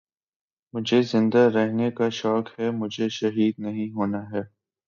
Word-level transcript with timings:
مجھے 0.73 1.01
زندہ 1.03 1.43
رہنے 1.55 1.89
کا 1.91 2.09
شوق 2.11 2.49
ہے 2.59 2.69
مجھے 2.71 3.09
شہید 3.09 3.59
نہیں 3.59 3.89
ہونا 3.91 4.23
ہے 4.31 4.41